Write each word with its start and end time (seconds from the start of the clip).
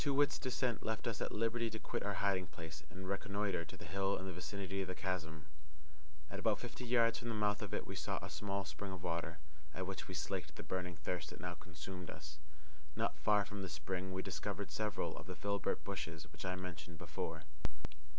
Too 0.03 0.15
wit's 0.15 0.39
descent 0.39 0.81
left 0.83 1.05
us 1.05 1.21
at 1.21 1.31
liberty 1.31 1.69
to 1.69 1.77
quit 1.77 2.01
our 2.01 2.15
hiding 2.15 2.47
place 2.47 2.81
and 2.89 3.07
reconnoitre 3.07 3.65
the 3.77 3.85
hill 3.85 4.17
in 4.17 4.25
the 4.25 4.33
vicinity 4.33 4.81
of 4.81 4.87
the 4.87 4.95
chasm. 4.95 5.45
At 6.31 6.39
about 6.39 6.57
fifty 6.57 6.83
yards 6.85 7.19
from 7.19 7.29
the 7.29 7.35
mouth 7.35 7.61
of 7.61 7.71
it 7.71 7.85
we 7.85 7.93
saw 7.95 8.17
a 8.19 8.27
small 8.27 8.65
spring 8.65 8.91
of 8.91 9.03
water, 9.03 9.37
at 9.75 9.85
which 9.85 10.07
we 10.07 10.15
slaked 10.15 10.55
the 10.55 10.63
burning 10.63 10.95
thirst 10.95 11.29
that 11.29 11.39
now 11.39 11.53
consumed 11.53 12.09
us. 12.09 12.39
Not 12.95 13.19
far 13.19 13.45
from 13.45 13.61
the 13.61 13.69
spring 13.69 14.11
we 14.11 14.23
discovered 14.23 14.71
several 14.71 15.15
of 15.15 15.27
the 15.27 15.35
filbert 15.35 15.83
bushes 15.83 16.23
which 16.31 16.45
I 16.45 16.55
mentioned 16.55 16.97
before. 16.97 17.43